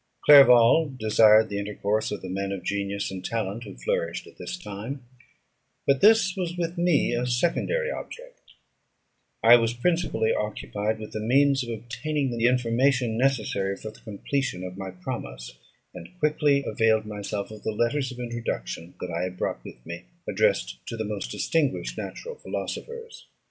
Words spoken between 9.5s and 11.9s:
was principally occupied with the means of